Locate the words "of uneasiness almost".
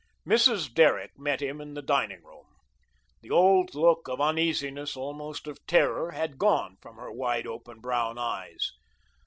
4.07-5.45